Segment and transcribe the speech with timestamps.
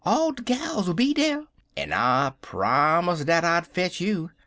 [0.03, 1.45] 'All de gals 'll be dere,
[1.77, 4.31] en I prommus' dat I'd fetch you.